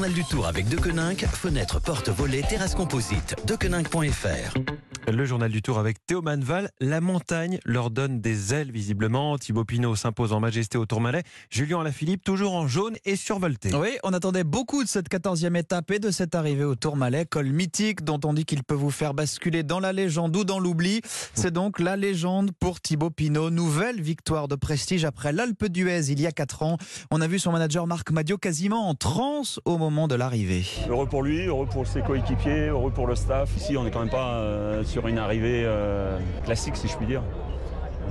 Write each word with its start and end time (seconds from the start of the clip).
journal 0.00 0.14
du 0.14 0.24
Tour 0.24 0.46
avec 0.46 0.66
Deconinck, 0.66 1.26
fenêtre, 1.26 1.78
porte, 1.78 2.08
volet, 2.08 2.40
terrasse 2.40 2.74
composite. 2.74 3.36
Deconinck.fr. 3.44 4.89
Le 5.12 5.24
journal 5.24 5.50
du 5.50 5.60
Tour 5.60 5.78
avec 5.78 6.06
Théo 6.06 6.22
Manval. 6.22 6.70
La 6.78 7.00
montagne 7.00 7.58
leur 7.64 7.90
donne 7.90 8.20
des 8.20 8.54
ailes 8.54 8.70
visiblement. 8.70 9.38
Thibaut 9.38 9.64
Pinot 9.64 9.96
s'impose 9.96 10.32
en 10.32 10.38
majesté 10.38 10.78
au 10.78 10.86
Tourmalet. 10.86 11.24
Julien 11.50 11.80
Alaphilippe 11.80 12.22
toujours 12.22 12.54
en 12.54 12.68
jaune 12.68 12.94
et 13.04 13.16
survolté. 13.16 13.74
Oui, 13.74 13.98
on 14.04 14.12
attendait 14.12 14.44
beaucoup 14.44 14.84
de 14.84 14.88
cette 14.88 15.08
14e 15.08 15.56
étape 15.56 15.90
et 15.90 15.98
de 15.98 16.12
cette 16.12 16.36
arrivée 16.36 16.62
au 16.62 16.76
Tourmalet, 16.76 17.24
col 17.24 17.46
mythique 17.46 18.04
dont 18.04 18.20
on 18.24 18.34
dit 18.34 18.44
qu'il 18.44 18.62
peut 18.62 18.74
vous 18.74 18.90
faire 18.90 19.12
basculer 19.12 19.64
dans 19.64 19.80
la 19.80 19.92
légende 19.92 20.36
ou 20.36 20.44
dans 20.44 20.60
l'oubli. 20.60 21.00
C'est 21.34 21.52
donc 21.52 21.80
la 21.80 21.96
légende 21.96 22.52
pour 22.60 22.80
Thibaut 22.80 23.10
Pinot. 23.10 23.50
Nouvelle 23.50 24.00
victoire 24.00 24.46
de 24.46 24.54
prestige 24.54 25.04
après 25.04 25.32
l'Alpe 25.32 25.66
d'Huez 25.66 26.12
il 26.12 26.20
y 26.20 26.26
a 26.26 26.32
4 26.32 26.62
ans. 26.62 26.76
On 27.10 27.20
a 27.20 27.26
vu 27.26 27.40
son 27.40 27.50
manager 27.50 27.88
Marc 27.88 28.12
Madio 28.12 28.38
quasiment 28.38 28.88
en 28.88 28.94
transe 28.94 29.60
au 29.64 29.76
moment 29.76 30.06
de 30.06 30.14
l'arrivée. 30.14 30.64
Heureux 30.88 31.06
pour 31.06 31.24
lui, 31.24 31.46
heureux 31.46 31.66
pour 31.66 31.86
ses 31.86 32.02
coéquipiers, 32.02 32.68
heureux 32.68 32.92
pour 32.92 33.08
le 33.08 33.16
staff. 33.16 33.50
Ici, 33.56 33.76
on 33.76 33.82
n'est 33.82 33.90
quand 33.90 34.00
même 34.00 34.08
pas 34.08 34.34
euh, 34.34 34.84
sur 34.84 34.99
une 35.08 35.18
arrivée 35.18 35.62
euh, 35.64 36.18
classique, 36.44 36.76
si 36.76 36.88
je 36.88 36.96
puis 36.96 37.06
dire. 37.06 37.22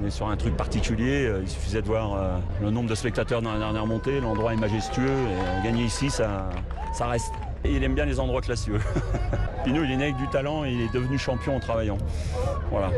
On 0.02 0.06
est 0.06 0.10
sur 0.10 0.28
un 0.28 0.38
truc 0.38 0.56
particulier. 0.56 1.26
Euh, 1.26 1.40
Il 1.42 1.50
suffisait 1.50 1.82
de 1.82 1.88
voir 1.88 2.14
euh, 2.14 2.38
le 2.62 2.72
nombre 2.72 2.90
de 2.90 2.96
spectateurs 2.96 3.42
dans 3.42 3.54
la 3.54 3.60
dernière 3.60 3.86
montée. 3.86 4.20
L'endroit 4.22 4.54
est 4.54 4.58
majestueux 4.58 5.08
et 5.08 5.64
gagner 5.64 5.84
ici, 5.84 6.10
ça, 6.10 6.50
reste. 7.02 7.34
Et 7.64 7.74
il 7.76 7.84
aime 7.84 7.96
bien 7.96 8.06
les 8.06 8.20
endroits 8.20 8.42
classieux. 8.42 8.80
Pinot, 9.64 9.84
il 9.84 9.92
est 9.92 9.98
né 9.98 10.04
avec 10.06 10.18
du 10.18 10.28
talent 10.30 10.64
et 10.64 10.72
il 10.72 10.82
est 10.82 10.94
devenu 10.94 11.18
champion 11.18 11.56
en 11.56 11.60
travaillant. 11.60 11.98
Voilà. 12.72 12.92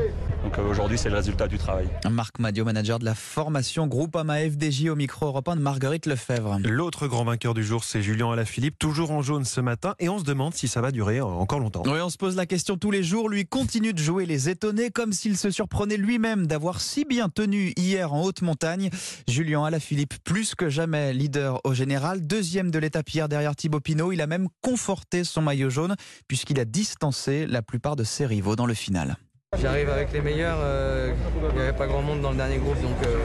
Donc 0.43 0.57
euh, 0.57 0.69
aujourd'hui, 0.69 0.97
c'est 0.97 1.09
le 1.09 1.15
résultat 1.15 1.47
du 1.47 1.57
travail. 1.57 1.87
Marc 2.09 2.39
Madio, 2.39 2.65
manager 2.65 2.99
de 2.99 3.05
la 3.05 3.15
formation 3.15 3.87
Groupama 3.87 4.39
FDJ 4.39 4.87
au 4.89 4.95
micro 4.95 5.27
européen 5.27 5.55
de 5.55 5.61
Marguerite 5.61 6.05
Lefebvre. 6.05 6.59
L'autre 6.63 7.07
grand 7.07 7.23
vainqueur 7.23 7.53
du 7.53 7.63
jour, 7.63 7.83
c'est 7.83 8.01
Julien 8.01 8.31
Alaphilippe, 8.31 8.77
toujours 8.79 9.11
en 9.11 9.21
jaune 9.21 9.45
ce 9.45 9.61
matin. 9.61 9.95
Et 9.99 10.09
on 10.09 10.19
se 10.19 10.23
demande 10.23 10.53
si 10.53 10.67
ça 10.67 10.81
va 10.81 10.91
durer 10.91 11.21
encore 11.21 11.59
longtemps. 11.59 11.83
Oui, 11.85 11.99
on 12.01 12.09
se 12.09 12.17
pose 12.17 12.35
la 12.35 12.45
question 12.45 12.77
tous 12.77 12.91
les 12.91 13.03
jours. 13.03 13.29
Lui 13.29 13.45
continue 13.45 13.93
de 13.93 13.99
jouer 13.99 14.25
les 14.25 14.49
étonnés 14.49 14.89
comme 14.91 15.13
s'il 15.13 15.37
se 15.37 15.51
surprenait 15.51 15.97
lui-même 15.97 16.47
d'avoir 16.47 16.81
si 16.81 17.05
bien 17.05 17.29
tenu 17.29 17.73
hier 17.77 18.13
en 18.13 18.23
haute 18.23 18.41
montagne. 18.41 18.89
Julien 19.27 19.63
Alaphilippe, 19.63 20.15
plus 20.23 20.55
que 20.55 20.69
jamais 20.69 21.13
leader 21.13 21.59
au 21.63 21.73
général. 21.73 22.25
Deuxième 22.25 22.71
de 22.71 22.79
l'étape 22.79 23.09
hier 23.09 23.29
derrière 23.29 23.55
Thibaut 23.55 23.79
Pinot. 23.79 24.11
Il 24.11 24.21
a 24.21 24.27
même 24.27 24.47
conforté 24.61 25.23
son 25.23 25.41
maillot 25.41 25.69
jaune 25.69 25.95
puisqu'il 26.27 26.50
a 26.59 26.65
distancé 26.65 27.45
la 27.47 27.61
plupart 27.61 27.95
de 27.95 28.03
ses 28.03 28.25
rivaux 28.25 28.55
dans 28.55 28.65
le 28.65 28.73
final. 28.73 29.15
J'arrive 29.61 29.89
avec 29.89 30.13
les 30.13 30.21
meilleurs, 30.21 30.59
euh, 30.61 31.11
il 31.51 31.55
n'y 31.55 31.61
avait 31.61 31.73
pas 31.77 31.85
grand 31.85 32.01
monde 32.01 32.21
dans 32.21 32.31
le 32.31 32.37
dernier 32.37 32.55
groupe, 32.57 32.81
donc 32.81 32.95
euh, 33.05 33.17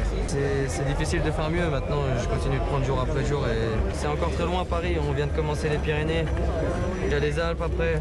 c'est- 0.69 0.85
difficile 0.89 1.23
de 1.23 1.31
faire 1.31 1.49
mieux. 1.51 1.69
Maintenant, 1.71 2.03
je 2.21 2.27
continue 2.27 2.57
de 2.59 2.65
prendre 2.65 2.85
jour 2.85 2.99
après 3.01 3.25
jour 3.25 3.45
c'est 3.95 4.09
encore 4.09 4.33
très 4.33 4.45
loin 4.45 4.63
à 4.63 4.65
Paris. 4.65 4.97
On 5.09 5.13
vient 5.13 5.27
de 5.29 5.33
commencer 5.33 5.69
les 5.69 5.79
Pyrénées, 5.79 6.25
il 7.05 7.11
y 7.13 7.15
a 7.15 7.21
les 7.21 7.39
Alpes 7.39 7.63
après, 7.63 8.01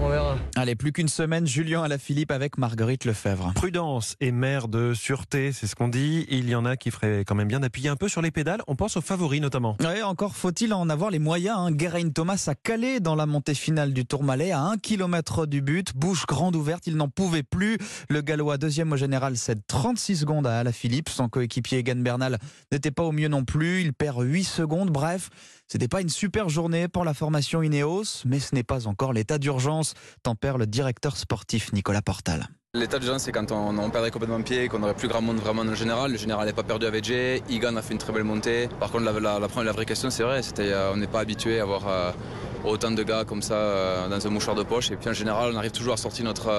on 0.00 0.08
verra. 0.08 0.36
Allez, 0.56 0.74
plus 0.74 0.92
qu'une 0.92 1.08
semaine, 1.08 1.46
Julien 1.46 1.82
Alaphilippe 1.82 2.30
avec 2.30 2.58
Marguerite 2.58 3.04
Lefebvre. 3.04 3.52
Prudence 3.54 4.16
et 4.20 4.32
mère 4.32 4.68
de 4.68 4.94
sûreté, 4.94 5.52
c'est 5.52 5.66
ce 5.66 5.74
qu'on 5.74 5.88
dit. 5.88 6.26
Il 6.30 6.48
y 6.48 6.54
en 6.54 6.64
a 6.64 6.76
qui 6.76 6.90
feraient 6.90 7.24
quand 7.26 7.34
même 7.34 7.48
bien 7.48 7.60
d'appuyer 7.60 7.88
un 7.88 7.96
peu 7.96 8.08
sur 8.08 8.22
les 8.22 8.30
pédales. 8.30 8.62
On 8.66 8.76
pense 8.76 8.96
aux 8.96 9.00
favoris 9.00 9.40
notamment. 9.40 9.76
Ouais, 9.80 10.02
encore 10.02 10.36
faut-il 10.36 10.72
en 10.72 10.88
avoir 10.88 11.10
les 11.10 11.18
moyens. 11.18 11.56
Hein. 11.58 11.70
Geraint 11.76 12.10
Thomas 12.10 12.42
a 12.48 12.54
calé 12.54 13.00
dans 13.00 13.14
la 13.14 13.26
montée 13.26 13.54
finale 13.54 13.92
du 13.92 14.04
Tourmalet 14.06 14.52
à 14.52 14.60
1 14.62 14.78
km 14.78 15.46
du 15.46 15.62
but, 15.62 15.94
bouche 15.94 16.26
grande 16.26 16.56
ouverte, 16.56 16.86
il 16.86 16.96
n'en 16.96 17.08
pouvait 17.08 17.42
plus. 17.42 17.78
Le 18.08 18.20
Gallois 18.20 18.58
deuxième 18.58 18.92
au 18.92 18.96
général 18.96 19.36
cède 19.36 19.60
36 19.66 20.16
secondes 20.16 20.46
à 20.46 20.58
Alaphilippe. 20.58 21.08
Son 21.08 21.28
coéquipier 21.28 21.78
Egan 21.78 21.96
Bernal 21.96 22.38
n'était 22.72 22.90
pas 22.90 23.02
au 23.02 23.12
mieux 23.12 23.28
non 23.28 23.44
plus, 23.44 23.82
il 23.82 23.92
perd 23.92 24.22
8 24.22 24.44
secondes. 24.44 24.90
Bref, 24.90 25.30
c'était 25.68 25.88
pas 25.88 26.00
une 26.00 26.08
super 26.08 26.48
journée 26.48 26.88
pour 26.88 27.04
la 27.04 27.14
formation 27.14 27.62
Ineos, 27.62 28.22
mais 28.24 28.38
ce 28.38 28.54
n'est 28.54 28.62
pas 28.62 28.86
encore 28.86 29.12
l'état 29.12 29.38
d'urgence, 29.38 29.94
tempère 30.22 30.58
le 30.58 30.66
directeur 30.66 31.16
sportif 31.16 31.72
Nicolas 31.72 32.02
Portal. 32.02 32.48
L'état 32.74 32.98
d'urgence, 32.98 33.22
c'est 33.22 33.32
quand 33.32 33.52
on, 33.52 33.78
on 33.78 33.90
perdrait 33.90 34.10
complètement 34.10 34.42
pied, 34.42 34.68
qu'on 34.68 34.80
n'aurait 34.80 34.94
plus 34.94 35.08
grand 35.08 35.22
monde 35.22 35.38
vraiment 35.38 35.64
dans 35.64 35.70
le 35.70 35.76
général. 35.76 36.12
Le 36.12 36.18
général 36.18 36.46
n'est 36.46 36.52
pas 36.52 36.62
perdu 36.62 36.84
avec 36.84 37.04
Jay. 37.04 37.42
Igan 37.48 37.74
a 37.76 37.82
fait 37.82 37.94
une 37.94 37.98
très 37.98 38.12
belle 38.12 38.24
montée. 38.24 38.68
Par 38.78 38.90
contre, 38.90 39.04
la, 39.04 39.38
la 39.38 39.72
vraie 39.72 39.86
question, 39.86 40.10
c'est 40.10 40.22
vrai, 40.22 40.42
c'était 40.42 40.72
euh, 40.72 40.92
on 40.92 40.98
n'est 40.98 41.06
pas 41.06 41.20
habitué 41.20 41.58
à 41.58 41.62
avoir 41.62 41.88
euh, 41.88 42.12
autant 42.64 42.90
de 42.90 43.02
gars 43.02 43.24
comme 43.24 43.40
ça 43.40 43.54
euh, 43.54 44.08
dans 44.08 44.26
un 44.26 44.30
mouchoir 44.30 44.54
de 44.56 44.62
poche. 44.62 44.90
Et 44.90 44.96
puis 44.96 45.08
en 45.08 45.14
général, 45.14 45.52
on 45.54 45.56
arrive 45.56 45.70
toujours 45.72 45.94
à 45.94 45.96
sortir 45.96 46.26
notre. 46.26 46.50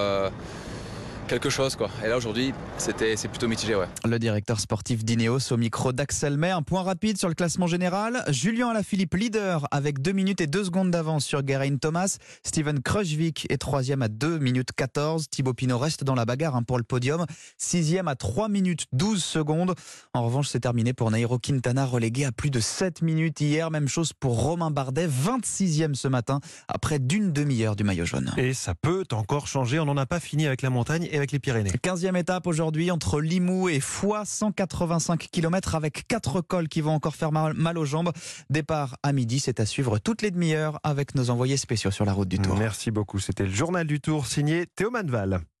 Quelque 1.28 1.50
chose 1.50 1.76
quoi. 1.76 1.90
Et 2.04 2.08
là 2.08 2.16
aujourd'hui, 2.16 2.52
c'était 2.78 3.16
c'est 3.16 3.28
plutôt 3.28 3.46
mitigé 3.46 3.74
ouais. 3.76 3.86
Le 4.04 4.18
directeur 4.18 4.58
sportif 4.58 5.04
d'Ineos 5.04 5.52
au 5.52 5.56
micro 5.56 5.92
d'Axel 5.92 6.36
May. 6.36 6.50
Un 6.50 6.62
point 6.62 6.82
rapide 6.82 7.18
sur 7.18 7.28
le 7.28 7.34
classement 7.34 7.66
général. 7.66 8.24
Julien 8.28 8.70
Alaphilippe 8.70 9.14
leader 9.14 9.68
avec 9.70 10.00
2 10.00 10.12
minutes 10.12 10.40
et 10.40 10.46
2 10.46 10.64
secondes 10.64 10.90
d'avance 10.90 11.24
sur 11.24 11.46
Geraint 11.46 11.76
Thomas. 11.76 12.16
Steven 12.44 12.80
Kruijswijk 12.80 13.46
est 13.50 13.58
troisième 13.58 14.02
à 14.02 14.08
2 14.08 14.38
minutes 14.38 14.72
14. 14.74 15.28
Thibaut 15.28 15.52
Pinot 15.52 15.78
reste 15.78 16.02
dans 16.02 16.14
la 16.14 16.24
bagarre 16.24 16.56
hein, 16.56 16.62
pour 16.62 16.78
le 16.78 16.84
podium. 16.84 17.26
Sixième 17.58 18.08
à 18.08 18.16
3 18.16 18.48
minutes 18.48 18.86
12 18.92 19.22
secondes. 19.22 19.74
En 20.14 20.24
revanche, 20.24 20.48
c'est 20.48 20.60
terminé 20.60 20.94
pour 20.94 21.10
Nairo 21.10 21.38
Quintana 21.38 21.84
relégué 21.84 22.24
à 22.24 22.32
plus 22.32 22.50
de 22.50 22.60
7 22.60 23.02
minutes 23.02 23.40
hier. 23.40 23.70
Même 23.70 23.88
chose 23.88 24.12
pour 24.14 24.40
Romain 24.42 24.70
Bardet, 24.70 25.06
26e 25.06 25.94
ce 25.94 26.08
matin 26.08 26.40
après 26.68 26.98
d'une 26.98 27.32
demi-heure 27.32 27.76
du 27.76 27.84
maillot 27.84 28.06
jaune. 28.06 28.32
Et 28.38 28.54
ça 28.54 28.74
peut 28.74 29.04
encore 29.12 29.46
changer. 29.46 29.78
On 29.78 29.84
n'en 29.84 29.96
a 29.98 30.06
pas 30.06 30.20
fini 30.20 30.46
avec 30.46 30.62
la 30.62 30.70
montagne 30.70 31.06
et 31.10 31.17
avec 31.18 31.32
les 31.32 31.38
Pyrénées. 31.38 31.70
15e 31.70 32.16
étape 32.16 32.46
aujourd'hui 32.46 32.90
entre 32.90 33.20
Limoux 33.20 33.68
et 33.68 33.80
Foix, 33.80 34.24
185 34.24 35.28
km 35.30 35.74
avec 35.74 36.06
4 36.08 36.40
cols 36.40 36.68
qui 36.68 36.80
vont 36.80 36.92
encore 36.92 37.16
faire 37.16 37.32
mal, 37.32 37.54
mal 37.54 37.78
aux 37.78 37.84
jambes. 37.84 38.12
Départ 38.50 38.96
à 39.02 39.12
midi, 39.12 39.40
c'est 39.40 39.60
à 39.60 39.66
suivre 39.66 39.98
toutes 39.98 40.22
les 40.22 40.30
demi-heures 40.30 40.78
avec 40.82 41.14
nos 41.14 41.30
envoyés 41.30 41.56
spéciaux 41.56 41.90
sur 41.90 42.04
la 42.04 42.12
route 42.12 42.28
du 42.28 42.38
Tour. 42.38 42.56
Merci 42.56 42.90
beaucoup. 42.90 43.18
C'était 43.18 43.44
le 43.44 43.52
journal 43.52 43.86
du 43.86 44.00
Tour 44.00 44.26
signé 44.26 44.66
Théo 44.66 44.90
Manval. 44.90 45.40